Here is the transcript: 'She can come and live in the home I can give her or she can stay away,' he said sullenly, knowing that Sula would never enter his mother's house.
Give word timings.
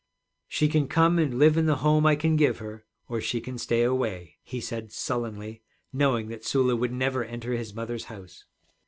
'She 0.47 0.67
can 0.67 0.87
come 0.87 1.19
and 1.19 1.37
live 1.37 1.55
in 1.57 1.67
the 1.67 1.75
home 1.85 2.07
I 2.07 2.15
can 2.15 2.35
give 2.35 2.57
her 2.57 2.87
or 3.07 3.21
she 3.21 3.39
can 3.39 3.59
stay 3.59 3.83
away,' 3.83 4.37
he 4.41 4.59
said 4.59 4.91
sullenly, 4.91 5.61
knowing 5.93 6.27
that 6.29 6.43
Sula 6.43 6.75
would 6.75 6.91
never 6.91 7.23
enter 7.23 7.53
his 7.53 7.75
mother's 7.75 8.05
house. 8.05 8.45